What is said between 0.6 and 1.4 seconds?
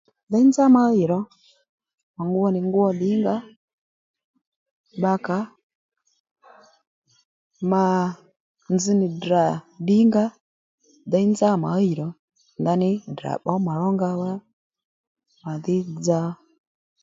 ma ɦiy ro